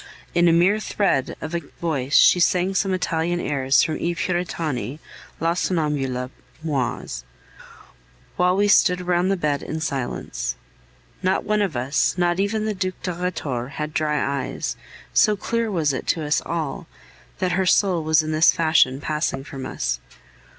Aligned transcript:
In 0.33 0.47
a 0.47 0.51
mere 0.51 0.79
thread 0.79 1.35
of 1.41 1.53
a 1.53 1.59
voice 1.79 2.15
she 2.17 2.39
sang 2.39 2.73
some 2.73 2.91
Italian 2.91 3.39
airs 3.39 3.83
from 3.83 3.97
I 3.97 4.15
Puritani, 4.17 4.97
La 5.39 5.53
Sonnambula, 5.53 6.31
Moise, 6.63 7.23
while 8.35 8.55
we 8.57 8.67
stood 8.67 9.01
round 9.01 9.29
the 9.29 9.37
bed 9.37 9.61
in 9.61 9.79
silence. 9.79 10.55
Not 11.21 11.43
one 11.43 11.61
of 11.61 11.77
us, 11.77 12.17
not 12.17 12.39
even 12.39 12.65
the 12.65 12.73
Duc 12.73 12.95
de 13.03 13.13
Rhetore, 13.13 13.67
had 13.73 13.93
dry 13.93 14.45
eyes, 14.47 14.75
so 15.13 15.37
clear 15.37 15.69
was 15.69 15.93
it 15.93 16.07
to 16.07 16.25
us 16.25 16.41
all 16.47 16.87
that 17.37 17.51
her 17.51 17.67
soul 17.67 18.03
was 18.03 18.23
in 18.23 18.31
this 18.31 18.51
fashion 18.51 19.01
passing 19.01 19.43
from 19.43 19.67
us. 19.67 19.99